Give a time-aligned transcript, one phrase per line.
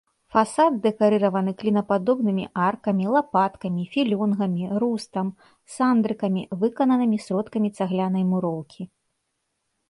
[0.35, 5.27] Фасад дэкарыраваны клінападобнымі аркамі, лапаткамі, філёнгамі, рустам,
[5.75, 8.83] сандрыкамі, выкананымі сродкамі цаглянай муроўкі.